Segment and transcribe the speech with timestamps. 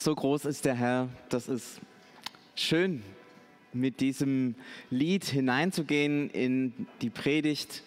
[0.00, 1.80] So groß ist der Herr, das ist
[2.54, 3.02] schön,
[3.72, 4.54] mit diesem
[4.90, 7.82] Lied hineinzugehen in die Predigt.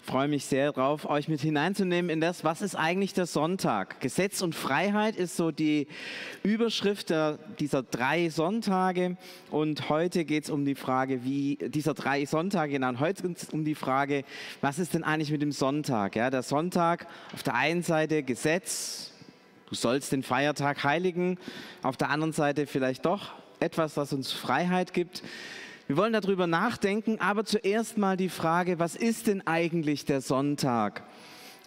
[0.00, 4.00] Ich freue mich sehr darauf, euch mit hineinzunehmen in das, was ist eigentlich der Sonntag?
[4.00, 5.88] Gesetz und Freiheit ist so die
[6.44, 9.16] Überschrift der, dieser drei Sonntage.
[9.50, 13.48] Und heute geht es um die Frage, wie dieser drei Sonntage, genau, heute geht es
[13.48, 14.22] um die Frage,
[14.60, 16.14] was ist denn eigentlich mit dem Sonntag?
[16.14, 19.10] Ja, der Sonntag auf der einen Seite Gesetz,
[19.68, 21.38] Du sollst den Feiertag heiligen.
[21.82, 25.24] Auf der anderen Seite vielleicht doch etwas, was uns Freiheit gibt.
[25.88, 31.02] Wir wollen darüber nachdenken, aber zuerst mal die Frage, was ist denn eigentlich der Sonntag?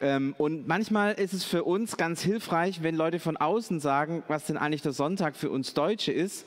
[0.01, 4.45] Ähm, und manchmal ist es für uns ganz hilfreich, wenn Leute von außen sagen, was
[4.45, 6.45] denn eigentlich der Sonntag für uns Deutsche ist.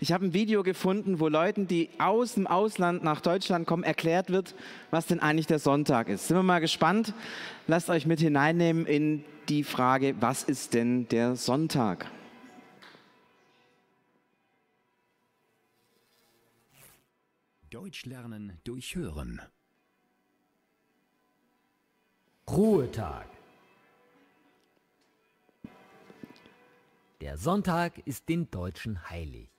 [0.00, 4.30] Ich habe ein Video gefunden, wo Leuten, die aus dem Ausland nach Deutschland kommen, erklärt
[4.30, 4.54] wird,
[4.90, 6.28] was denn eigentlich der Sonntag ist.
[6.28, 7.14] Sind wir mal gespannt?
[7.66, 12.06] Lasst euch mit hineinnehmen in die Frage, was ist denn der Sonntag?
[17.68, 19.42] Deutsch lernen durch Hören.
[22.48, 23.26] Ruhetag.
[27.20, 29.50] Der Sonntag ist den Deutschen heilig.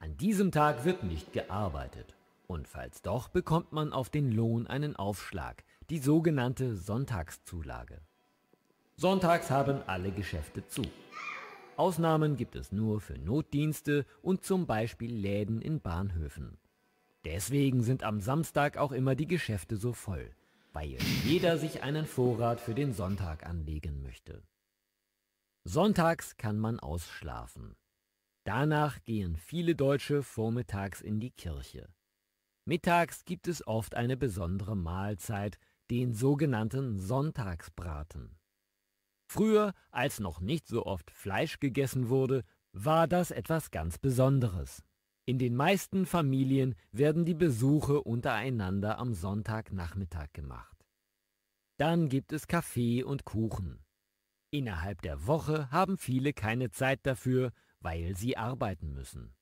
[0.00, 2.14] An diesem Tag wird nicht gearbeitet.
[2.46, 8.02] Und falls doch, bekommt man auf den Lohn einen Aufschlag, die sogenannte Sonntagszulage.
[8.96, 10.82] Sonntags haben alle Geschäfte zu.
[11.76, 16.58] Ausnahmen gibt es nur für Notdienste und zum Beispiel Läden in Bahnhöfen.
[17.24, 20.30] Deswegen sind am Samstag auch immer die Geschäfte so voll,
[20.72, 24.42] weil jeder sich einen Vorrat für den Sonntag anlegen möchte.
[25.64, 27.74] Sonntags kann man ausschlafen.
[28.44, 31.88] Danach gehen viele Deutsche vormittags in die Kirche.
[32.66, 35.58] Mittags gibt es oft eine besondere Mahlzeit,
[35.90, 38.38] den sogenannten Sonntagsbraten.
[39.34, 44.84] Früher, als noch nicht so oft Fleisch gegessen wurde, war das etwas ganz Besonderes.
[45.26, 50.76] In den meisten Familien werden die Besuche untereinander am Sonntagnachmittag gemacht.
[51.78, 53.82] Dann gibt es Kaffee und Kuchen.
[54.52, 57.50] Innerhalb der Woche haben viele keine Zeit dafür,
[57.80, 59.34] weil sie arbeiten müssen.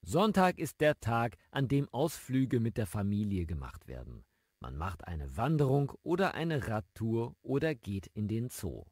[0.00, 4.24] Sonntag ist der Tag, an dem Ausflüge mit der Familie gemacht werden.
[4.60, 8.86] Man macht eine Wanderung oder eine Radtour oder geht in den Zoo.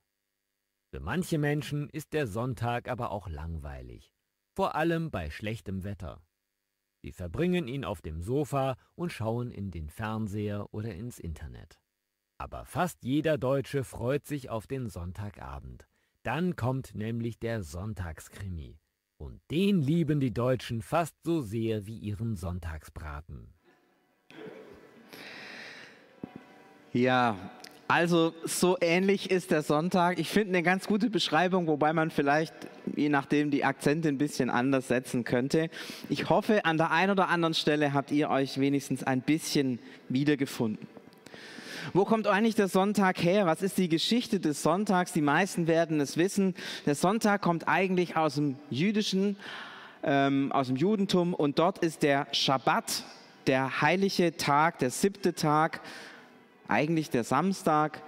[0.90, 4.14] Für manche Menschen ist der Sonntag aber auch langweilig,
[4.56, 6.22] vor allem bei schlechtem Wetter.
[7.02, 11.78] Sie verbringen ihn auf dem Sofa und schauen in den Fernseher oder ins Internet.
[12.38, 15.86] Aber fast jeder Deutsche freut sich auf den Sonntagabend.
[16.22, 18.78] Dann kommt nämlich der Sonntagskrimi.
[19.18, 23.52] Und den lieben die Deutschen fast so sehr wie ihren Sonntagsbraten.
[26.92, 27.36] Ja,
[27.88, 30.18] also so ähnlich ist der Sonntag.
[30.18, 32.52] Ich finde eine ganz gute Beschreibung, wobei man vielleicht,
[32.94, 35.70] je nachdem, die Akzente ein bisschen anders setzen könnte.
[36.10, 39.78] Ich hoffe, an der einen oder anderen Stelle habt ihr euch wenigstens ein bisschen
[40.10, 40.86] wiedergefunden.
[41.94, 43.46] Wo kommt eigentlich der Sonntag her?
[43.46, 45.14] Was ist die Geschichte des Sonntags?
[45.14, 46.54] Die meisten werden es wissen.
[46.84, 49.36] Der Sonntag kommt eigentlich aus dem jüdischen,
[50.02, 53.04] ähm, aus dem Judentum und dort ist der Schabbat,
[53.46, 55.80] der heilige Tag, der siebte Tag
[56.68, 58.02] eigentlich der Samstag,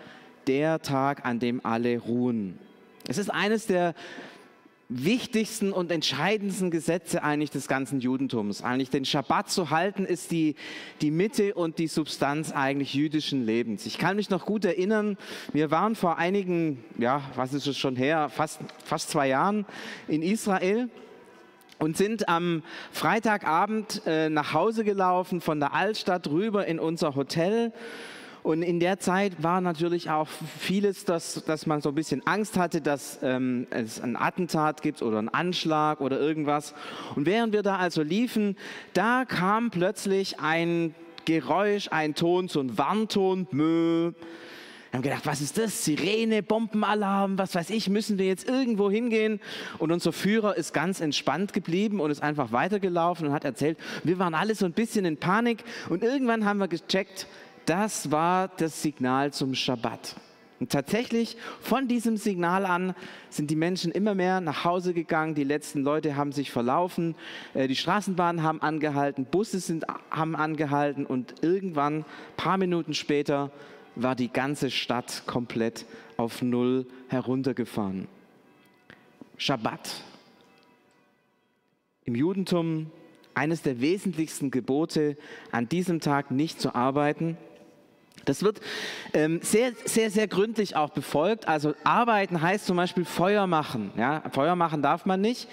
[0.46, 2.58] der Tag, an dem alle ruhen.
[3.08, 3.94] Es ist eines der
[4.90, 8.62] wichtigsten und entscheidendsten Gesetze eigentlich des ganzen Judentums.
[8.62, 10.56] Eigentlich den Schabbat zu halten, ist die,
[11.00, 13.86] die Mitte und die Substanz eigentlich jüdischen Lebens.
[13.86, 15.16] Ich kann mich noch gut erinnern,
[15.52, 19.64] wir waren vor einigen, ja, was ist es schon her, fast, fast zwei Jahren
[20.08, 20.90] in Israel
[21.78, 27.72] und sind am Freitagabend äh, nach Hause gelaufen von der Altstadt rüber in unser Hotel
[28.42, 30.28] und in der Zeit war natürlich auch
[30.58, 35.02] vieles, dass, dass man so ein bisschen Angst hatte, dass ähm, es ein Attentat gibt
[35.02, 36.74] oder einen Anschlag oder irgendwas.
[37.16, 38.56] Und während wir da also liefen,
[38.94, 40.94] da kam plötzlich ein
[41.26, 43.46] Geräusch, ein Ton, so ein Warnton.
[43.50, 44.12] Mö.
[44.90, 45.84] Wir haben gedacht, was ist das?
[45.84, 49.38] Sirene, Bombenalarm, was weiß ich, müssen wir jetzt irgendwo hingehen?
[49.78, 54.18] Und unser Führer ist ganz entspannt geblieben und ist einfach weitergelaufen und hat erzählt, wir
[54.18, 57.28] waren alle so ein bisschen in Panik und irgendwann haben wir gecheckt,
[57.70, 60.16] das war das Signal zum Schabbat.
[60.58, 62.96] Und tatsächlich von diesem Signal an
[63.30, 65.36] sind die Menschen immer mehr nach Hause gegangen.
[65.36, 67.14] Die letzten Leute haben sich verlaufen.
[67.54, 72.04] Äh, die Straßenbahnen haben angehalten, Busse sind, haben angehalten und irgendwann,
[72.36, 73.52] paar Minuten später,
[73.94, 75.86] war die ganze Stadt komplett
[76.16, 78.08] auf Null heruntergefahren.
[79.36, 80.02] Schabbat.
[82.04, 82.90] Im Judentum
[83.34, 85.16] eines der wesentlichsten Gebote,
[85.52, 87.36] an diesem Tag nicht zu arbeiten
[88.30, 88.60] Das wird
[89.12, 91.48] ähm, sehr, sehr, sehr gründlich auch befolgt.
[91.48, 93.90] Also arbeiten heißt zum Beispiel Feuer machen.
[93.96, 94.22] Ja?
[94.30, 95.48] Feuer machen darf man nicht.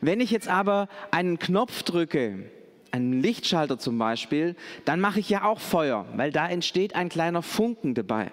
[0.00, 2.50] Wenn ich jetzt aber einen Knopf drücke,
[2.90, 7.42] einen Lichtschalter zum Beispiel, dann mache ich ja auch Feuer, weil da entsteht ein kleiner
[7.42, 8.32] Funken dabei.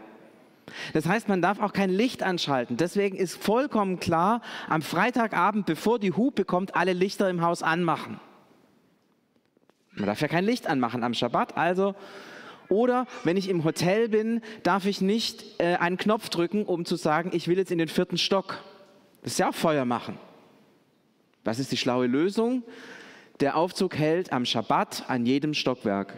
[0.93, 2.77] Das heißt, man darf auch kein Licht anschalten.
[2.77, 8.19] Deswegen ist vollkommen klar, am Freitagabend, bevor die Hupe kommt, alle Lichter im Haus anmachen.
[9.93, 11.93] Man darf ja kein Licht anmachen am Schabbat, also
[12.69, 16.95] oder wenn ich im Hotel bin, darf ich nicht äh, einen Knopf drücken, um zu
[16.95, 18.63] sagen, ich will jetzt in den vierten Stock.
[19.23, 20.17] Das ist ja auch Feuer machen.
[21.43, 22.63] Was ist die schlaue Lösung?
[23.39, 26.13] Der Aufzug hält am Schabbat an jedem Stockwerk.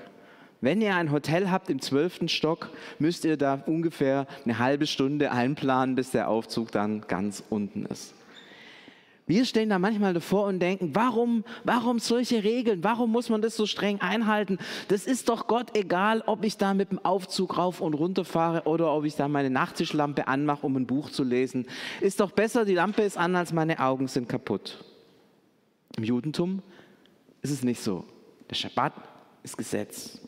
[0.61, 5.31] Wenn ihr ein Hotel habt im zwölften Stock, müsst ihr da ungefähr eine halbe Stunde
[5.31, 8.13] einplanen, bis der Aufzug dann ganz unten ist.
[9.27, 12.81] Wir stehen da manchmal davor und denken, warum, warum solche Regeln?
[12.85, 14.57] Warum muss man das so streng einhalten?
[14.88, 18.63] Das ist doch Gott egal, ob ich da mit dem Aufzug rauf und runter fahre
[18.63, 21.68] oder ob ich da meine Nachttischlampe anmache, um ein Buch zu lesen.
[22.00, 24.85] Ist doch besser, die Lampe ist an, als meine Augen sind kaputt.
[25.97, 26.62] Im Judentum
[27.41, 28.06] ist es nicht so.
[28.50, 28.94] Der Schabbat
[29.44, 30.21] ist Gesetz.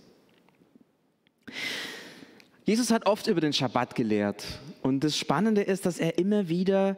[2.66, 4.46] Jesus hat oft über den Schabbat gelehrt.
[4.82, 6.98] Und das Spannende ist, dass er immer wieder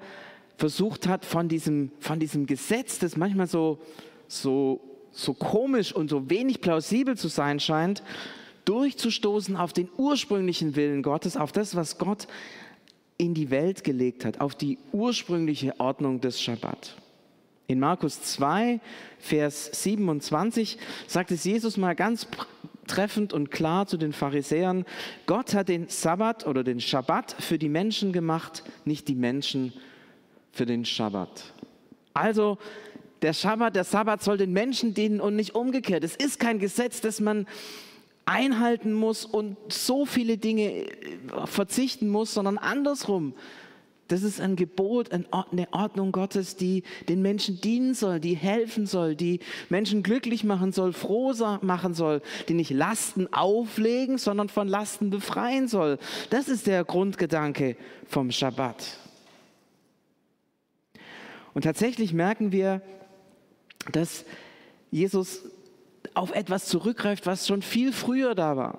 [0.58, 3.80] versucht hat, von diesem, von diesem Gesetz, das manchmal so,
[4.28, 4.82] so,
[5.12, 8.04] so komisch und so wenig plausibel zu sein scheint,
[8.66, 12.28] durchzustoßen auf den ursprünglichen Willen Gottes, auf das, was Gott
[13.18, 16.96] in die Welt gelegt hat, auf die ursprüngliche Ordnung des Schabbat.
[17.68, 18.80] In Markus 2,
[19.20, 20.78] Vers 27
[21.08, 22.28] sagt es Jesus mal ganz
[22.88, 24.86] treffend und klar zu den Pharisäern,
[25.26, 29.74] Gott hat den Sabbat oder den Schabbat für die Menschen gemacht, nicht die Menschen
[30.52, 31.54] für den Schabbat.
[32.14, 32.58] Also
[33.22, 36.04] der Schabbat, der Sabbat soll den Menschen dienen und nicht umgekehrt.
[36.04, 37.46] Es ist kein Gesetz, das man
[38.26, 40.88] einhalten muss und so viele Dinge äh,
[41.46, 43.34] verzichten muss, sondern andersrum.
[44.08, 49.16] Das ist ein Gebot, eine Ordnung Gottes, die den Menschen dienen soll, die helfen soll,
[49.16, 49.40] die
[49.70, 55.70] Menschen glücklich machen soll, froh machen soll, die nicht Lasten auflegen, sondern von Lasten befreien
[55.70, 55.98] soll.
[56.30, 58.98] Das ist der Grundgedanke vom Schabbat.
[61.54, 62.82] Und tatsächlich merken wir,
[63.92, 64.26] dass
[64.90, 65.42] Jesus
[66.14, 68.78] auf etwas zurückgreift, was schon viel früher da war.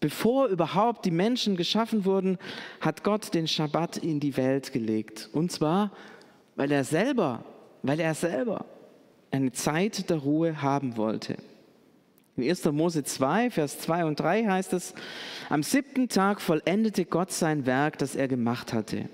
[0.00, 2.38] Bevor überhaupt die Menschen geschaffen wurden,
[2.80, 5.28] hat Gott den Schabbat in die Welt gelegt.
[5.32, 5.90] Und zwar,
[6.54, 7.44] weil er selber,
[7.82, 8.64] weil er selber
[9.30, 11.36] eine Zeit der Ruhe haben wollte.
[12.36, 12.66] In 1.
[12.66, 14.94] Mose 2, Vers 2 und 3 heißt es,
[15.48, 19.08] am siebten Tag vollendete Gott sein Werk, das er gemacht hatte.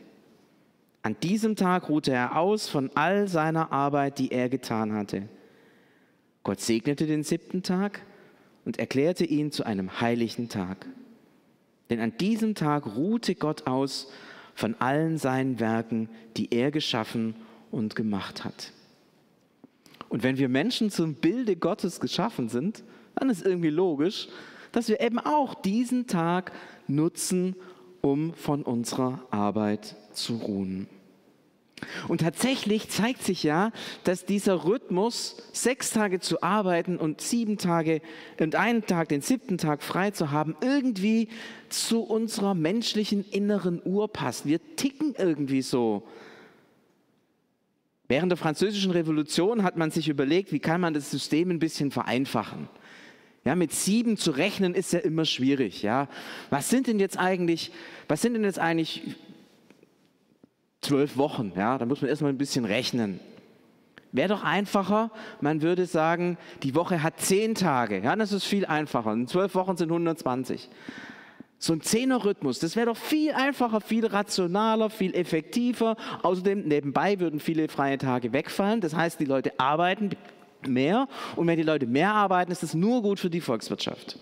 [1.04, 5.28] An diesem Tag ruhte er aus von all seiner Arbeit, die er getan hatte.
[6.44, 8.00] Gott segnete den siebten Tag
[8.64, 10.86] und erklärte ihn zu einem heiligen Tag.
[11.90, 14.10] Denn an diesem Tag ruhte Gott aus
[14.54, 16.08] von allen seinen Werken,
[16.38, 17.36] die er geschaffen
[17.70, 18.72] und gemacht hat.
[20.08, 22.82] Und wenn wir Menschen zum Bilde Gottes geschaffen sind,
[23.14, 24.28] dann ist irgendwie logisch,
[24.72, 26.52] dass wir eben auch diesen Tag
[26.86, 27.56] nutzen,
[28.00, 30.88] um von unserer Arbeit zu ruhen.
[32.08, 33.72] Und tatsächlich zeigt sich ja,
[34.04, 38.00] dass dieser Rhythmus, sechs Tage zu arbeiten und sieben Tage
[38.38, 41.28] und einen Tag, den siebten Tag frei zu haben, irgendwie
[41.68, 44.46] zu unserer menschlichen inneren Uhr passt.
[44.46, 46.06] Wir ticken irgendwie so.
[48.06, 51.90] Während der Französischen Revolution hat man sich überlegt, wie kann man das System ein bisschen
[51.90, 52.68] vereinfachen.
[53.44, 55.82] Ja, mit sieben zu rechnen ist ja immer schwierig.
[55.82, 56.08] Ja,
[56.50, 57.72] was sind denn jetzt eigentlich,
[58.08, 59.02] was sind denn jetzt eigentlich
[60.84, 61.52] zwölf Wochen.
[61.56, 63.20] Ja, da muss man erstmal ein bisschen rechnen.
[64.12, 65.10] Wäre doch einfacher,
[65.40, 68.00] man würde sagen, die Woche hat zehn Tage.
[68.00, 69.12] Ja, das ist viel einfacher.
[69.12, 70.70] In zwölf Wochen sind 120.
[71.58, 75.96] So ein Zehner-Rhythmus, das wäre doch viel einfacher, viel rationaler, viel effektiver.
[76.22, 78.80] Außerdem, nebenbei würden viele freie Tage wegfallen.
[78.80, 80.10] Das heißt, die Leute arbeiten
[80.68, 81.08] mehr.
[81.34, 84.18] Und wenn die Leute mehr arbeiten, ist das nur gut für die Volkswirtschaft.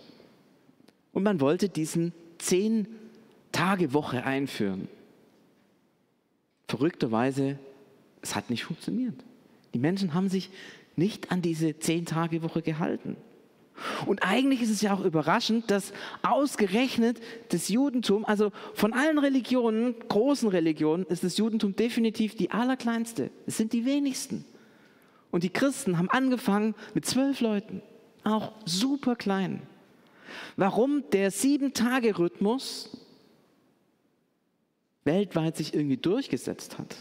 [1.13, 4.89] Und man wollte diesen Zehn-Tage-Woche einführen.
[6.69, 7.59] Verrückterweise,
[8.23, 9.15] es hat nicht funktioniert.
[9.75, 10.51] Die Menschen haben sich
[10.97, 13.17] nicht an diese Zehn-Tage-Woche gehalten.
[14.07, 15.93] Und eigentlich ist es ja auch überraschend, dass
[16.23, 23.31] ausgerechnet das Judentum, also von allen Religionen, großen Religionen, ist das Judentum definitiv die allerkleinste.
[23.47, 24.45] Es sind die wenigsten.
[25.31, 27.81] Und die Christen haben angefangen mit zwölf Leuten,
[28.25, 29.63] auch super klein.
[30.57, 33.02] Warum der Sieben-Tage-Rhythmus
[35.05, 36.97] weltweit sich irgendwie durchgesetzt hat.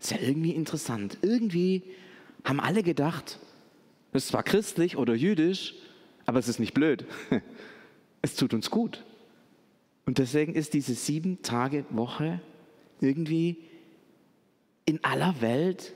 [0.00, 1.18] Ist ja irgendwie interessant.
[1.22, 1.82] Irgendwie
[2.44, 3.38] haben alle gedacht,
[4.12, 5.74] es ist zwar christlich oder jüdisch,
[6.26, 7.04] aber es ist nicht blöd.
[8.24, 9.02] Es tut uns gut.
[10.06, 12.40] Und deswegen ist diese sieben Tage Woche
[13.00, 13.56] irgendwie
[14.84, 15.92] in aller Welt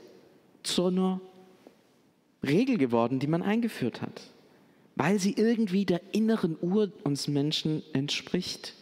[0.61, 1.21] zu einer
[2.45, 4.21] Regel geworden, die man eingeführt hat,
[4.95, 8.73] weil sie irgendwie der inneren Uhr uns Menschen entspricht.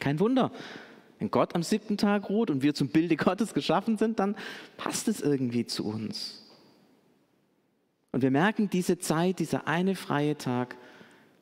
[0.00, 0.52] Kein Wunder,
[1.22, 4.34] wenn Gott am siebten Tag ruht und wir zum Bilde Gottes geschaffen sind, dann
[4.76, 6.42] passt es irgendwie zu uns.
[8.10, 10.76] Und wir merken, diese Zeit, dieser eine freie Tag,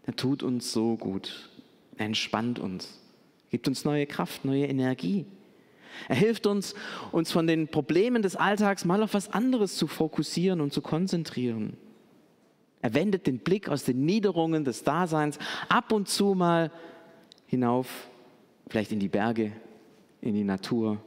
[0.07, 1.49] der tut uns so gut.
[1.97, 3.01] Er entspannt uns,
[3.49, 5.25] gibt uns neue Kraft, neue Energie.
[6.09, 6.75] Er hilft uns,
[7.11, 11.79] uns von den Problemen des Alltags mal auf was anderes zu fokussieren und zu konzentrieren.
[12.83, 15.39] Er wendet den Blick aus den Niederungen des Daseins
[15.71, 16.71] ab und zu mal
[17.47, 18.11] hinauf,
[18.69, 19.53] vielleicht in die Berge,
[20.21, 21.03] in die Natur.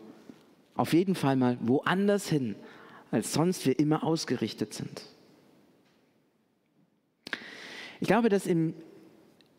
[0.75, 2.55] Auf jeden Fall mal woanders hin,
[3.11, 5.03] als sonst wir immer ausgerichtet sind.
[7.99, 8.73] Ich glaube, dass in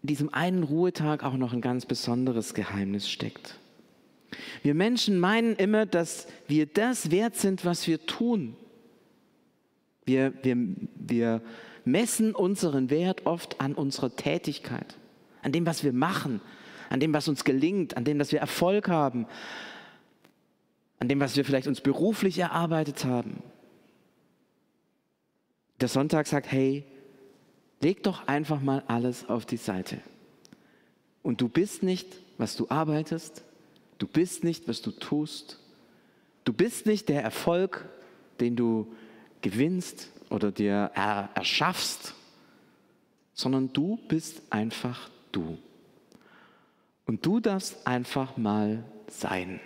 [0.02, 3.58] diesem einen Ruhetag auch noch ein ganz besonderes Geheimnis steckt.
[4.62, 8.56] Wir Menschen meinen immer, dass wir das wert sind, was wir tun.
[10.04, 10.56] Wir, wir,
[10.96, 11.40] wir
[11.84, 14.96] messen unseren Wert oft an unserer Tätigkeit,
[15.42, 16.40] an dem, was wir machen,
[16.90, 19.26] an dem, was uns gelingt, an dem, dass wir Erfolg haben,
[20.98, 23.42] an dem, was wir vielleicht uns beruflich erarbeitet haben.
[25.80, 26.84] Der Sonntag sagt, hey,
[27.80, 30.00] leg doch einfach mal alles auf die Seite.
[31.22, 33.44] Und du bist nicht, was du arbeitest,
[33.98, 35.58] Du bist nicht, was du tust.
[36.44, 37.88] Du bist nicht der Erfolg,
[38.40, 38.92] den du
[39.40, 40.90] gewinnst oder dir
[41.34, 42.14] erschaffst,
[43.32, 45.58] sondern du bist einfach du.
[47.06, 49.60] Und du darfst einfach mal sein,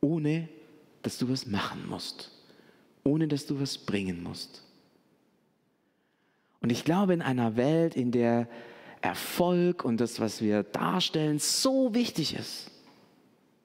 [0.00, 0.48] ohne
[1.02, 2.30] dass du was machen musst,
[3.04, 4.62] ohne dass du was bringen musst.
[6.60, 8.48] Und ich glaube, in einer Welt, in der
[9.00, 12.70] Erfolg und das, was wir darstellen, so wichtig ist,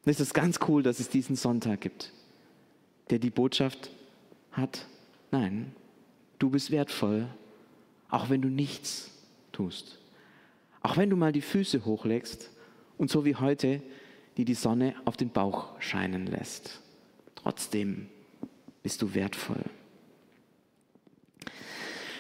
[0.05, 2.11] und es ist ganz cool, dass es diesen Sonntag gibt,
[3.09, 3.89] der die Botschaft
[4.51, 4.85] hat,
[5.31, 5.73] nein,
[6.39, 7.27] du bist wertvoll,
[8.09, 9.11] auch wenn du nichts
[9.53, 9.97] tust.
[10.81, 12.49] Auch wenn du mal die Füße hochlegst
[12.97, 13.81] und so wie heute,
[14.37, 16.81] die die Sonne auf den Bauch scheinen lässt.
[17.35, 18.07] Trotzdem
[18.81, 19.63] bist du wertvoll.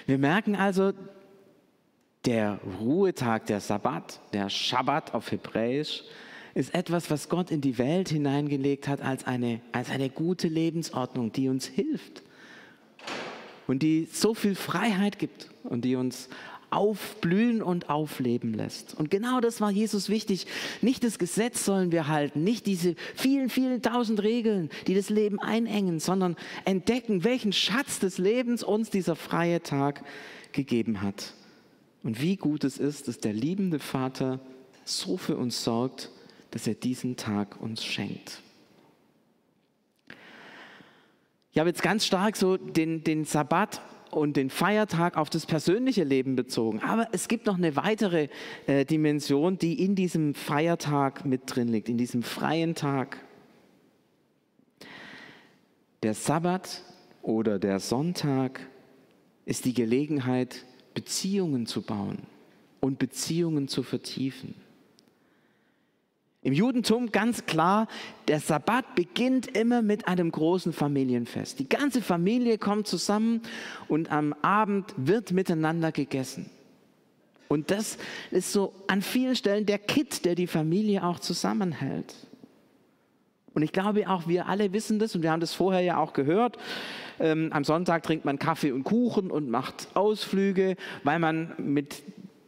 [0.05, 0.93] Wir merken also,
[2.25, 6.03] der Ruhetag, der Sabbat, der Schabbat auf Hebräisch,
[6.53, 11.31] ist etwas, was Gott in die Welt hineingelegt hat als eine, als eine gute Lebensordnung,
[11.31, 12.21] die uns hilft
[13.67, 16.29] und die so viel Freiheit gibt und die uns
[16.73, 18.93] aufblühen und aufleben lässt.
[18.95, 20.47] Und genau das war Jesus wichtig.
[20.81, 25.39] Nicht das Gesetz sollen wir halten, nicht diese vielen, vielen tausend Regeln, die das Leben
[25.39, 30.03] einengen, sondern entdecken, welchen Schatz des Lebens uns dieser freie Tag
[30.51, 31.33] gegeben hat.
[32.03, 34.39] Und wie gut es ist, dass der liebende Vater
[34.83, 36.09] so für uns sorgt,
[36.51, 38.41] dass er diesen Tag uns schenkt.
[41.51, 43.81] Ich habe jetzt ganz stark so den, den Sabbat
[44.15, 46.81] und den Feiertag auf das persönliche Leben bezogen.
[46.81, 48.29] Aber es gibt noch eine weitere
[48.67, 53.17] äh, Dimension, die in diesem Feiertag mit drin liegt, in diesem freien Tag.
[56.03, 56.81] Der Sabbat
[57.21, 58.59] oder der Sonntag
[59.45, 62.19] ist die Gelegenheit, Beziehungen zu bauen
[62.79, 64.55] und Beziehungen zu vertiefen.
[66.43, 67.87] Im Judentum ganz klar,
[68.27, 71.59] der Sabbat beginnt immer mit einem großen Familienfest.
[71.59, 73.41] Die ganze Familie kommt zusammen
[73.87, 76.49] und am Abend wird miteinander gegessen.
[77.47, 77.97] Und das
[78.31, 82.13] ist so an vielen Stellen der Kitt, der die Familie auch zusammenhält.
[83.53, 86.13] Und ich glaube auch, wir alle wissen das und wir haben das vorher ja auch
[86.13, 86.57] gehört.
[87.19, 92.01] Ähm, am Sonntag trinkt man Kaffee und Kuchen und macht Ausflüge, weil man mit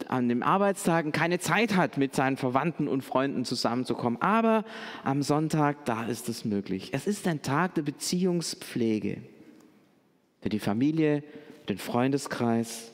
[0.08, 4.20] an den Arbeitstagen keine Zeit hat, mit seinen Verwandten und Freunden zusammenzukommen.
[4.22, 4.64] Aber
[5.04, 6.90] am Sonntag, da ist es möglich.
[6.92, 9.22] Es ist ein Tag der Beziehungspflege
[10.40, 11.22] für die Familie,
[11.68, 12.92] den Freundeskreis.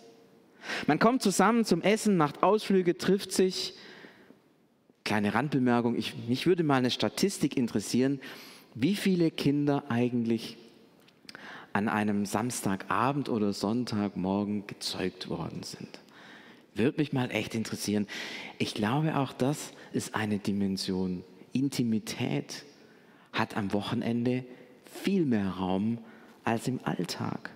[0.86, 3.74] Man kommt zusammen zum Essen, macht Ausflüge, trifft sich.
[5.04, 8.20] Kleine Randbemerkung, ich, mich würde mal eine Statistik interessieren,
[8.74, 10.56] wie viele Kinder eigentlich
[11.72, 16.00] an einem Samstagabend oder Sonntagmorgen gezeugt worden sind.
[16.74, 18.06] Würde mich mal echt interessieren.
[18.58, 21.24] Ich glaube, auch das ist eine Dimension.
[21.52, 22.64] Intimität
[23.32, 24.44] hat am Wochenende
[24.84, 25.98] viel mehr Raum
[26.44, 27.50] als im Alltag.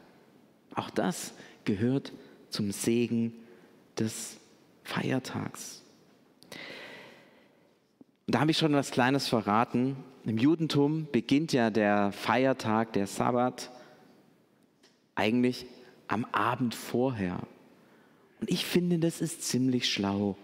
[0.75, 1.33] Auch das
[1.65, 2.13] gehört
[2.51, 3.33] zum Segen
[3.99, 4.39] des
[4.85, 5.83] Feiertags.
[8.27, 9.97] da habe ich schon was Kleines verraten.
[10.25, 13.71] Im Judentum beginnt ja der Feiertag, der Sabbat,
[15.15, 15.67] eigentlich
[16.09, 17.41] am Abend vorher.
[18.41, 20.37] Und ich finde, das ist ziemlich schlau.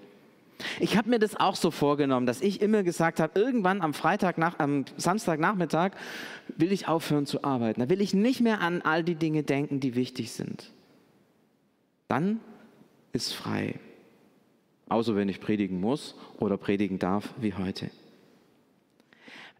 [0.78, 4.38] Ich habe mir das auch so vorgenommen, dass ich immer gesagt habe, irgendwann am Freitag,
[4.38, 5.92] nach, am Samstagnachmittag
[6.56, 7.80] will ich aufhören zu arbeiten.
[7.80, 10.70] Da will ich nicht mehr an all die Dinge denken, die wichtig sind.
[12.08, 12.40] Dann
[13.12, 13.80] ist frei.
[14.88, 17.90] Außer wenn ich predigen muss oder predigen darf, wie heute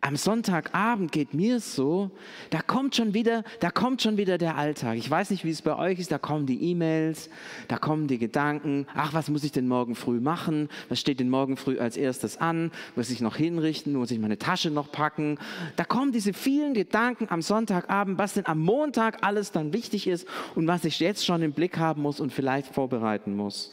[0.02, 2.10] am Sonntagabend geht mir so,
[2.50, 4.96] da kommt schon wieder, da kommt schon wieder der Alltag.
[4.98, 7.30] Ich weiß nicht, wie es bei euch ist, da kommen die E-Mails,
[7.68, 10.68] da kommen die Gedanken, ach, was muss ich denn morgen früh machen?
[10.88, 12.72] Was steht denn morgen früh als erstes an?
[12.96, 13.92] Muss ich noch hinrichten?
[13.92, 15.38] Muss ich meine Tasche noch packen?
[15.76, 20.26] Da kommen diese vielen Gedanken am Sonntagabend, was denn am Montag alles dann wichtig ist
[20.56, 23.70] und was ich jetzt schon im Blick haben muss und vielleicht vorbereiten muss.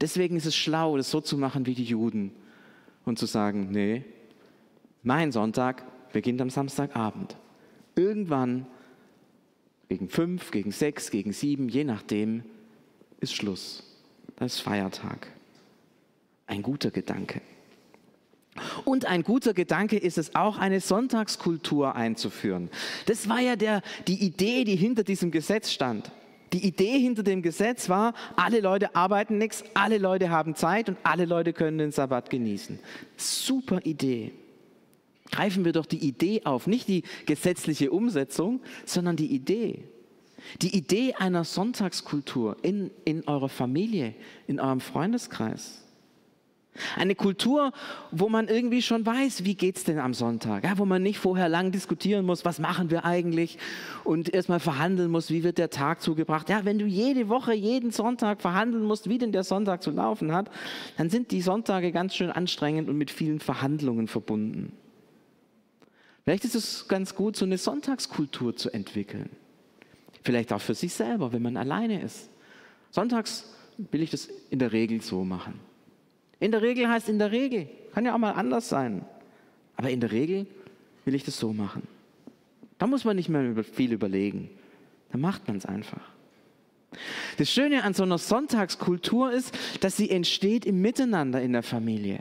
[0.00, 2.32] Deswegen ist es schlau, das so zu machen wie die Juden
[3.04, 4.04] und zu sagen, nee,
[5.06, 7.36] mein Sonntag beginnt am Samstagabend.
[7.94, 8.66] Irgendwann
[9.88, 12.42] gegen fünf, gegen sechs, gegen sieben, je nachdem,
[13.20, 13.84] ist Schluss.
[14.34, 15.28] Das ist Feiertag.
[16.48, 17.40] Ein guter Gedanke.
[18.84, 22.68] Und ein guter Gedanke ist es auch, eine Sonntagskultur einzuführen.
[23.06, 26.10] Das war ja der, die Idee, die hinter diesem Gesetz stand.
[26.52, 30.96] Die Idee hinter dem Gesetz war, alle Leute arbeiten nichts, alle Leute haben Zeit und
[31.04, 32.80] alle Leute können den Sabbat genießen.
[33.16, 34.32] Super Idee
[35.30, 39.84] greifen wir doch die Idee auf, nicht die gesetzliche Umsetzung, sondern die Idee.
[40.62, 44.14] Die Idee einer Sonntagskultur in, in eurer Familie,
[44.46, 45.82] in eurem Freundeskreis.
[46.96, 47.72] Eine Kultur,
[48.10, 50.64] wo man irgendwie schon weiß, wie geht es denn am Sonntag?
[50.64, 53.58] Ja, wo man nicht vorher lang diskutieren muss, was machen wir eigentlich
[54.04, 56.48] und erstmal verhandeln muss, wie wird der Tag zugebracht.
[56.48, 60.32] Ja, wenn du jede Woche, jeden Sonntag verhandeln musst, wie denn der Sonntag zu laufen
[60.32, 60.50] hat,
[60.96, 64.72] dann sind die Sonntage ganz schön anstrengend und mit vielen Verhandlungen verbunden.
[66.26, 69.30] Vielleicht ist es ganz gut, so eine Sonntagskultur zu entwickeln.
[70.24, 72.28] Vielleicht auch für sich selber, wenn man alleine ist.
[72.90, 73.44] Sonntags
[73.78, 75.60] will ich das in der Regel so machen.
[76.40, 77.68] In der Regel heißt in der Regel.
[77.94, 79.04] Kann ja auch mal anders sein.
[79.76, 80.48] Aber in der Regel
[81.04, 81.86] will ich das so machen.
[82.78, 84.50] Da muss man nicht mehr viel überlegen.
[85.12, 86.02] Da macht man es einfach.
[87.36, 92.20] Das Schöne an so einer Sonntagskultur ist, dass sie entsteht im Miteinander in der Familie.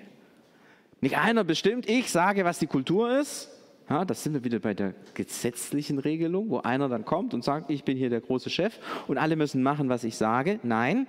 [1.02, 3.50] Nicht einer bestimmt, ich sage, was die Kultur ist,
[3.90, 7.70] ja, das sind wir wieder bei der gesetzlichen Regelung, wo einer dann kommt und sagt,
[7.70, 10.60] ich bin hier der große Chef und alle müssen machen, was ich sage.
[10.64, 11.08] Nein,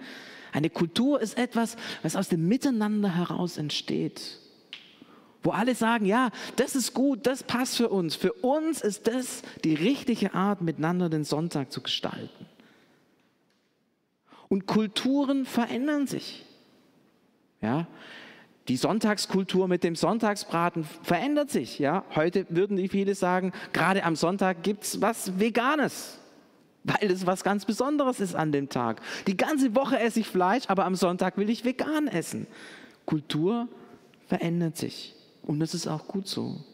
[0.52, 4.40] eine Kultur ist etwas, was aus dem Miteinander heraus entsteht.
[5.42, 8.16] Wo alle sagen, ja, das ist gut, das passt für uns.
[8.16, 12.46] Für uns ist das die richtige Art, miteinander den Sonntag zu gestalten.
[14.48, 16.44] Und Kulturen verändern sich.
[17.62, 17.86] Ja,
[18.68, 21.78] die Sonntagskultur mit dem Sonntagsbraten verändert sich.
[21.78, 22.04] Ja?
[22.14, 26.18] Heute würden die viele sagen, gerade am Sonntag gibt es was Veganes,
[26.84, 29.00] weil es was ganz Besonderes ist an dem Tag.
[29.26, 32.46] Die ganze Woche esse ich Fleisch, aber am Sonntag will ich vegan essen.
[33.04, 33.68] Kultur
[34.26, 36.64] verändert sich und das ist auch gut so.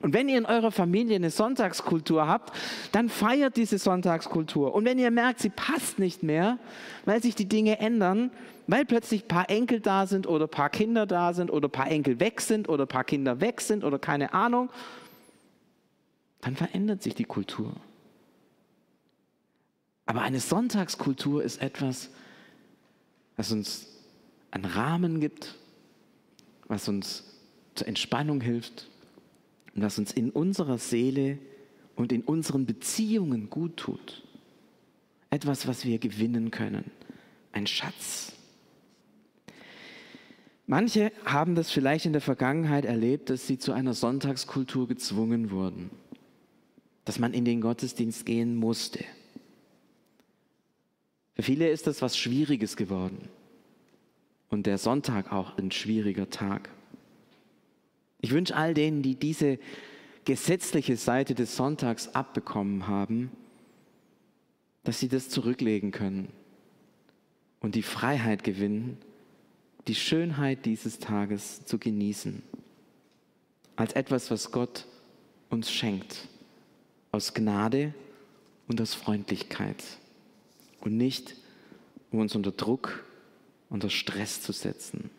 [0.00, 2.52] Und wenn ihr in eurer Familie eine Sonntagskultur habt,
[2.92, 4.74] dann feiert diese Sonntagskultur.
[4.74, 6.58] Und wenn ihr merkt, sie passt nicht mehr,
[7.04, 8.30] weil sich die Dinge ändern,
[8.66, 11.72] weil plötzlich ein paar Enkel da sind oder ein paar Kinder da sind oder ein
[11.72, 14.68] paar Enkel weg sind oder ein paar Kinder weg sind oder keine Ahnung,
[16.40, 17.72] dann verändert sich die Kultur.
[20.06, 22.10] Aber eine Sonntagskultur ist etwas,
[23.36, 23.88] was uns
[24.50, 25.54] einen Rahmen gibt,
[26.66, 27.24] was uns
[27.74, 28.88] zur Entspannung hilft,
[29.74, 31.38] und was uns in unserer Seele
[31.96, 34.22] und in unseren Beziehungen gut tut.
[35.30, 36.90] Etwas, was wir gewinnen können.
[37.52, 38.32] Ein Schatz.
[40.66, 45.90] Manche haben das vielleicht in der Vergangenheit erlebt, dass sie zu einer Sonntagskultur gezwungen wurden,
[47.04, 49.04] dass man in den Gottesdienst gehen musste.
[51.34, 53.28] Für viele ist das was Schwieriges geworden
[54.48, 56.70] und der Sonntag auch ein schwieriger Tag.
[58.24, 59.58] Ich wünsche all denen, die diese
[60.24, 63.30] gesetzliche Seite des Sonntags abbekommen haben,
[64.82, 66.28] dass sie das zurücklegen können
[67.60, 68.96] und die Freiheit gewinnen,
[69.88, 72.42] die Schönheit dieses Tages zu genießen,
[73.76, 74.86] als etwas, was Gott
[75.50, 76.26] uns schenkt,
[77.12, 77.92] aus Gnade
[78.68, 79.84] und aus Freundlichkeit.
[80.80, 81.36] Und nicht,
[82.10, 83.04] um uns unter Druck,
[83.68, 85.10] unter Stress zu setzen.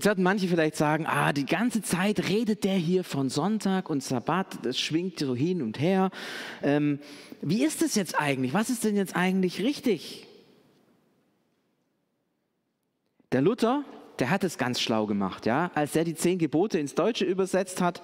[0.00, 4.02] Jetzt werden manche vielleicht sagen, ah, die ganze Zeit redet der hier von Sonntag und
[4.02, 6.10] Sabbat, das schwingt so hin und her.
[6.62, 7.00] Ähm,
[7.42, 8.54] wie ist es jetzt eigentlich?
[8.54, 10.26] Was ist denn jetzt eigentlich richtig?
[13.30, 13.84] Der Luther,
[14.20, 15.70] der hat es ganz schlau gemacht, ja.
[15.74, 18.00] Als er die zehn Gebote ins Deutsche übersetzt hat,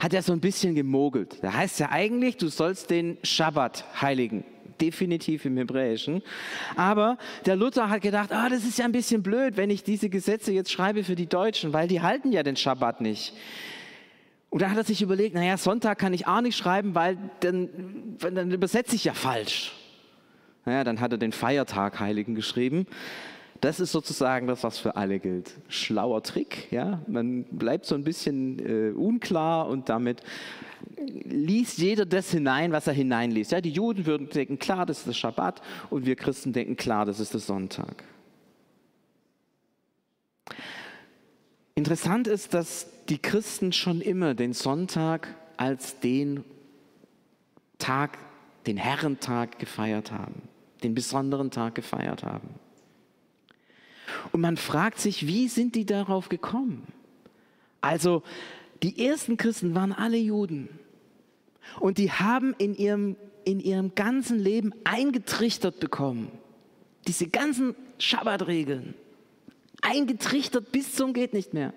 [0.00, 1.38] hat er so ein bisschen gemogelt.
[1.44, 4.42] Da heißt ja eigentlich, du sollst den Schabbat heiligen.
[4.80, 6.22] Definitiv im Hebräischen.
[6.76, 10.08] Aber der Luther hat gedacht, ah, das ist ja ein bisschen blöd, wenn ich diese
[10.08, 13.34] Gesetze jetzt schreibe für die Deutschen, weil die halten ja den Schabbat nicht.
[14.50, 17.68] Und da hat er sich überlegt, naja, Sonntag kann ich auch nicht schreiben, weil dann,
[18.18, 19.72] dann übersetze ich ja falsch.
[20.64, 22.86] Naja, dann hat er den Feiertag Heiligen geschrieben.
[23.60, 25.52] Das ist sozusagen das, was für alle gilt.
[25.68, 27.00] Schlauer Trick, ja.
[27.06, 30.22] Man bleibt so ein bisschen äh, unklar und damit
[30.96, 33.52] liest jeder das hinein, was er hineinliest.
[33.52, 37.04] Ja, die Juden würden denken, klar, das ist das Schabbat und wir Christen denken, klar,
[37.04, 38.04] das ist der Sonntag.
[41.74, 46.44] Interessant ist, dass die Christen schon immer den Sonntag als den
[47.78, 48.18] Tag,
[48.66, 50.42] den Herrentag gefeiert haben,
[50.82, 52.48] den besonderen Tag gefeiert haben.
[54.32, 56.86] Und man fragt sich, wie sind die darauf gekommen?
[57.80, 58.22] Also,
[58.82, 60.68] die ersten Christen waren alle Juden.
[61.80, 66.30] Und die haben in ihrem, in ihrem ganzen Leben eingetrichtert bekommen.
[67.06, 68.94] Diese ganzen Schabbatregeln.
[69.82, 71.72] Eingetrichtert bis zum geht nicht mehr.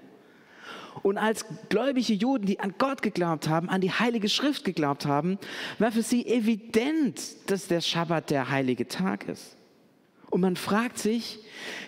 [1.04, 5.38] Und als gläubige Juden, die an Gott geglaubt haben, an die Heilige Schrift geglaubt haben,
[5.78, 9.56] war für sie evident, dass der Schabbat der heilige Tag ist.
[10.30, 11.40] Und man fragt sich,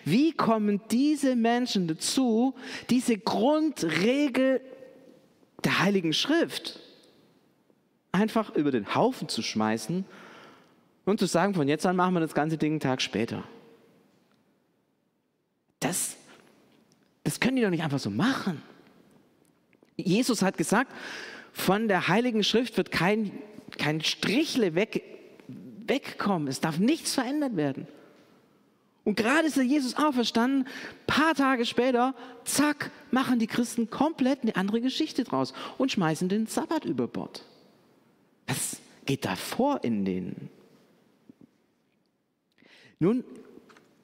[0.04, 2.56] wie kommen diese Menschen dazu,
[2.90, 4.62] diese Grundregel
[5.64, 6.80] der Heiligen Schrift
[8.12, 10.06] einfach über den Haufen zu schmeißen
[11.06, 13.44] und zu sagen, von jetzt an machen wir das ganze Ding einen Tag später.
[15.80, 16.18] Das,
[17.24, 18.62] das können die doch nicht einfach so machen.
[19.98, 20.92] Jesus hat gesagt,
[21.54, 23.32] von der Heiligen Schrift wird kein,
[23.78, 25.04] kein Strichle weg,
[25.48, 26.48] wegkommen.
[26.48, 27.88] Es darf nichts verändert werden.
[29.12, 30.66] Und gerade ist der Jesus auferstanden,
[31.06, 36.48] paar Tage später, zack, machen die Christen komplett eine andere Geschichte draus und schmeißen den
[36.48, 37.44] Sabbat über Bord.
[38.48, 40.50] Was geht da vor in denen?
[43.00, 43.26] Nun,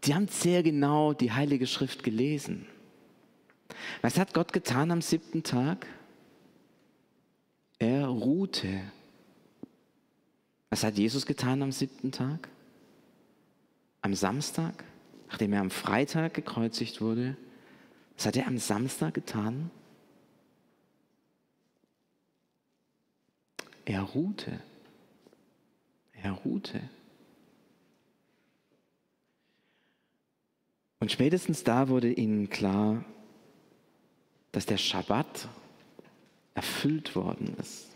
[0.03, 2.67] die haben sehr genau die Heilige Schrift gelesen.
[4.01, 5.87] Was hat Gott getan am siebten Tag?
[7.79, 8.81] Er ruhte.
[10.69, 12.49] Was hat Jesus getan am siebten Tag?
[14.01, 14.83] Am Samstag,
[15.29, 17.35] nachdem er am Freitag gekreuzigt wurde,
[18.15, 19.69] was hat er am Samstag getan?
[23.85, 24.59] Er ruhte.
[26.13, 26.81] Er ruhte.
[30.99, 33.05] Und spätestens da wurde ihnen klar,
[34.51, 35.47] dass der Schabbat
[36.55, 37.95] erfüllt worden ist.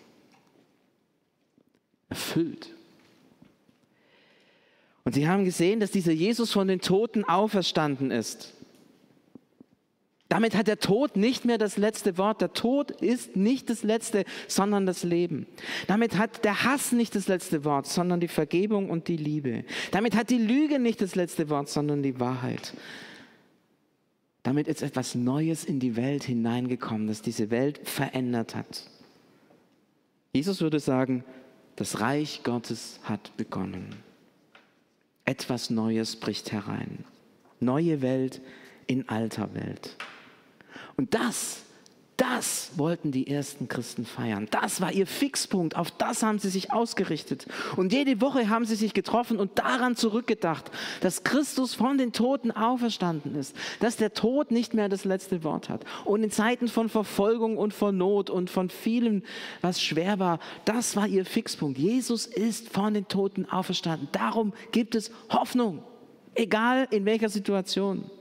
[2.09, 2.75] Erfüllt.
[5.03, 8.53] Und sie haben gesehen, dass dieser Jesus von den Toten auferstanden ist.
[10.31, 12.39] Damit hat der Tod nicht mehr das letzte Wort.
[12.39, 15.45] Der Tod ist nicht das letzte, sondern das Leben.
[15.87, 19.65] Damit hat der Hass nicht das letzte Wort, sondern die Vergebung und die Liebe.
[19.91, 22.73] Damit hat die Lüge nicht das letzte Wort, sondern die Wahrheit.
[24.43, 28.85] Damit ist etwas Neues in die Welt hineingekommen, das diese Welt verändert hat.
[30.33, 31.25] Jesus würde sagen,
[31.75, 33.97] das Reich Gottes hat begonnen.
[35.25, 37.05] Etwas Neues bricht herein.
[37.59, 38.41] Neue Welt
[38.87, 39.95] in alter Welt.
[40.97, 41.63] Und das
[42.21, 44.47] das wollten die ersten Christen feiern.
[44.51, 45.75] Das war ihr Fixpunkt.
[45.75, 47.47] Auf das haben sie sich ausgerichtet.
[47.77, 52.51] Und jede Woche haben sie sich getroffen und daran zurückgedacht, dass Christus von den Toten
[52.51, 53.55] auferstanden ist.
[53.79, 55.83] Dass der Tod nicht mehr das letzte Wort hat.
[56.05, 59.23] Und in Zeiten von Verfolgung und von Not und von vielem,
[59.61, 61.79] was schwer war, das war ihr Fixpunkt.
[61.79, 64.09] Jesus ist von den Toten auferstanden.
[64.11, 65.81] Darum gibt es Hoffnung.
[66.35, 68.11] Egal in welcher Situation.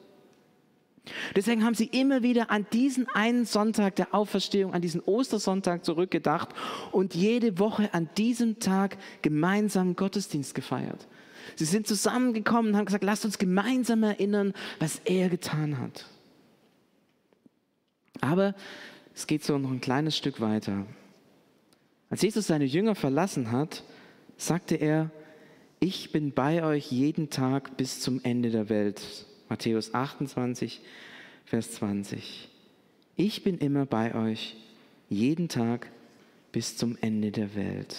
[1.35, 6.51] Deswegen haben sie immer wieder an diesen einen Sonntag der Auferstehung, an diesen Ostersonntag zurückgedacht
[6.92, 11.09] und jede Woche an diesem Tag gemeinsam Gottesdienst gefeiert.
[11.57, 16.07] Sie sind zusammengekommen und haben gesagt, lasst uns gemeinsam erinnern, was er getan hat.
[18.20, 18.55] Aber
[19.14, 20.87] es geht so noch ein kleines Stück weiter.
[22.11, 23.85] Als Jesus seine Jünger verlassen hat,
[24.37, 25.11] sagte er,
[25.79, 29.27] ich bin bei euch jeden Tag bis zum Ende der Welt.
[29.50, 30.80] Matthäus 28,
[31.44, 32.48] Vers 20.
[33.16, 34.56] Ich bin immer bei euch,
[35.08, 35.90] jeden Tag
[36.52, 37.96] bis zum Ende der Welt.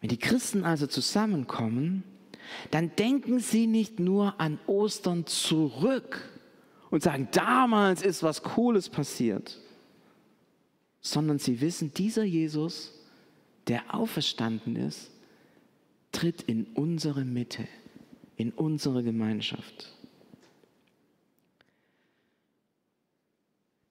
[0.00, 2.02] Wenn die Christen also zusammenkommen,
[2.70, 6.26] dann denken sie nicht nur an Ostern zurück
[6.90, 9.60] und sagen, damals ist was Cooles passiert,
[11.02, 12.94] sondern sie wissen, dieser Jesus,
[13.66, 15.10] der auferstanden ist,
[16.10, 17.68] tritt in unsere Mitte
[18.40, 19.92] in unsere Gemeinschaft.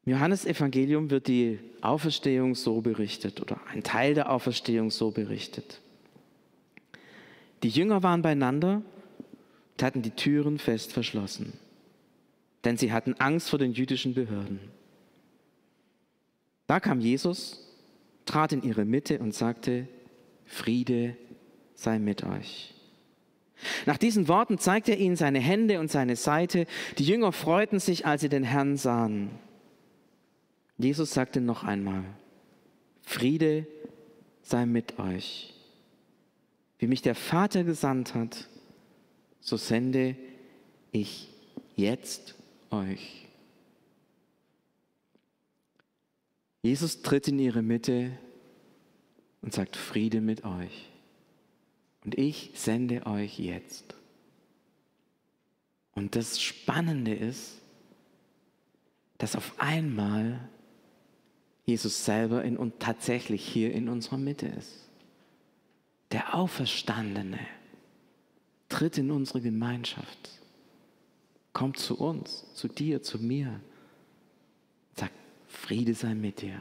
[0.05, 5.81] Im Johannesevangelium wird die Auferstehung so berichtet oder ein Teil der Auferstehung so berichtet.
[7.61, 8.81] Die Jünger waren beieinander
[9.73, 11.53] und hatten die Türen fest verschlossen,
[12.63, 14.59] denn sie hatten Angst vor den jüdischen Behörden.
[16.65, 17.67] Da kam Jesus,
[18.25, 19.87] trat in ihre Mitte und sagte,
[20.45, 21.15] Friede
[21.75, 22.73] sei mit euch.
[23.85, 26.65] Nach diesen Worten zeigte er ihnen seine Hände und seine Seite.
[26.97, 29.31] Die Jünger freuten sich, als sie den Herrn sahen.
[30.77, 32.03] Jesus sagte noch einmal,
[33.03, 33.67] Friede
[34.41, 35.53] sei mit euch.
[36.77, 38.47] Wie mich der Vater gesandt hat,
[39.41, 40.15] so sende
[40.91, 41.27] ich
[41.75, 42.35] jetzt
[42.71, 43.27] euch.
[46.61, 48.11] Jesus tritt in ihre Mitte
[49.41, 50.88] und sagt Friede mit euch.
[52.09, 53.93] Und ich sende euch jetzt.
[55.93, 57.61] Und das Spannende ist,
[59.19, 60.49] dass auf einmal
[61.67, 64.89] Jesus selber in, und tatsächlich hier in unserer Mitte ist.
[66.11, 67.37] Der Auferstandene
[68.69, 70.31] tritt in unsere Gemeinschaft,
[71.53, 73.59] kommt zu uns, zu dir, zu mir,
[74.95, 75.13] sagt,
[75.47, 76.59] Friede sei mit dir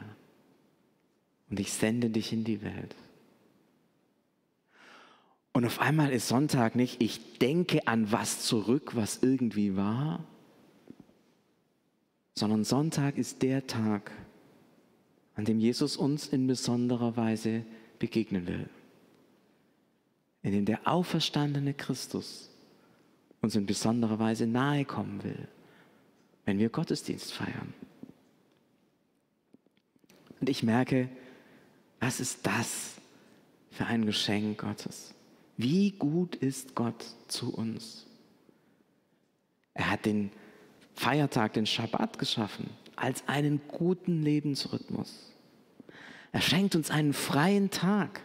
[1.49, 2.95] und ich sende dich in die Welt.
[5.53, 10.23] Und auf einmal ist Sonntag nicht, ich denke an was zurück, was irgendwie war,
[12.35, 14.11] sondern Sonntag ist der Tag,
[15.35, 17.65] an dem Jesus uns in besonderer Weise
[17.97, 18.69] begegnen will.
[20.43, 22.49] In dem der auferstandene Christus
[23.41, 25.47] uns in besonderer Weise nahe kommen will,
[26.45, 27.73] wenn wir Gottesdienst feiern.
[30.39, 31.09] Und ich merke,
[31.99, 32.95] was ist das
[33.71, 35.13] für ein Geschenk Gottes?
[35.59, 38.07] Wie gut ist Gott zu uns?
[39.73, 40.31] Er hat den
[40.93, 45.33] Feiertag, den Schabbat geschaffen, als einen guten Lebensrhythmus.
[46.31, 48.21] Er schenkt uns einen freien Tag,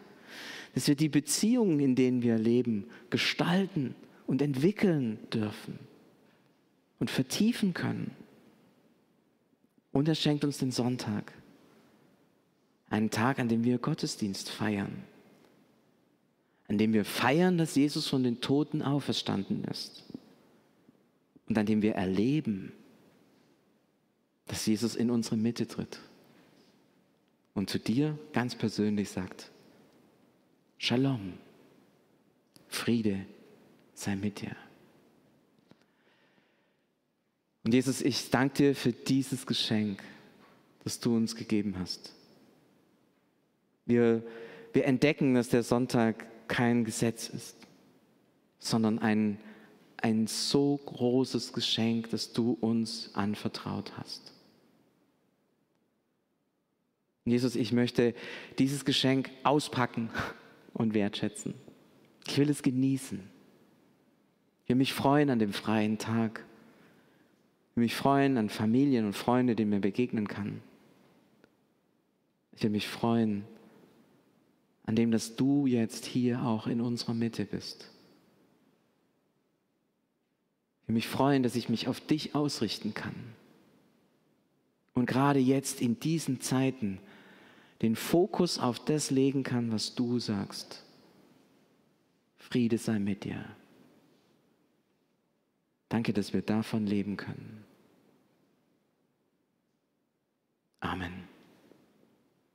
[0.76, 3.96] dass wir die Beziehungen, in denen wir leben, gestalten
[4.28, 5.80] und entwickeln dürfen
[7.00, 8.12] und vertiefen können.
[9.90, 11.32] Und er schenkt uns den Sonntag,
[12.90, 15.02] einen Tag, an dem wir Gottesdienst feiern,
[16.68, 20.04] an dem wir feiern, dass Jesus von den Toten auferstanden ist
[21.48, 22.72] und an dem wir erleben,
[24.46, 26.00] dass Jesus in unsere Mitte tritt
[27.54, 29.50] und zu dir ganz persönlich sagt,
[30.78, 31.34] Shalom,
[32.68, 33.24] Friede
[33.94, 34.54] sei mit dir.
[37.62, 40.02] Und Jesus, ich danke dir für dieses Geschenk,
[40.82, 42.12] das du uns gegeben hast.
[43.86, 44.22] Wir,
[44.74, 47.56] wir entdecken, dass der Sonntag kein Gesetz ist,
[48.60, 49.38] sondern ein,
[49.96, 54.32] ein so großes Geschenk, das du uns anvertraut hast.
[57.24, 58.14] Jesus, ich möchte
[58.60, 60.10] dieses Geschenk auspacken
[60.74, 61.54] und wertschätzen.
[62.28, 63.18] Ich will es genießen.
[64.62, 66.44] Ich will mich freuen an dem freien Tag.
[67.70, 70.62] Ich will mich freuen an Familien und Freunde, denen mir begegnen kann.
[72.52, 73.44] Ich will mich freuen
[74.84, 77.90] an dem, dass du jetzt hier auch in unserer Mitte bist.
[80.82, 83.14] Ich will mich freuen, dass ich mich auf dich ausrichten kann.
[84.92, 87.00] Und gerade jetzt in diesen Zeiten
[87.82, 90.84] den Fokus auf das legen kann, was du sagst.
[92.36, 93.44] Friede sei mit dir.
[95.88, 97.64] Danke, dass wir davon leben können.
[100.80, 101.33] Amen.